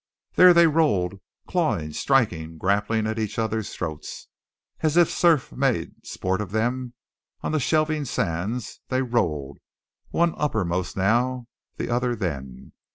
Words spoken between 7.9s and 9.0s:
sands